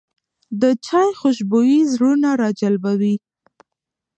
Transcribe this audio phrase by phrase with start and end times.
[0.61, 3.15] د چای خوشبويي زړونه راجلبوي